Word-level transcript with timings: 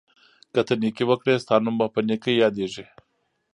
که 0.53 0.61
ته 0.67 0.73
نېکي 0.81 1.03
وکړې، 1.07 1.33
ستا 1.43 1.55
نوم 1.63 1.75
به 1.79 1.87
په 1.93 1.99
نېکۍ 2.07 2.35
یادیږي. 2.43 2.85